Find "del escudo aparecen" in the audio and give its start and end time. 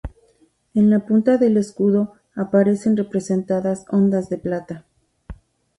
1.37-2.97